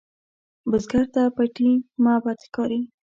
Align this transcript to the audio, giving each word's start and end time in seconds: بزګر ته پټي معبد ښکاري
بزګر 0.69 1.05
ته 1.13 1.21
پټي 1.35 1.69
معبد 2.03 2.37
ښکاري 2.45 2.79